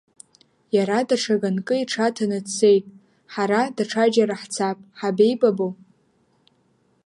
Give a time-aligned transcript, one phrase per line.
[0.75, 2.85] Иара даҽа ганкы иҽаҭаны дцеит,
[3.33, 5.67] ҳара даҽаџьарала ҳцап, ҳабеибабо?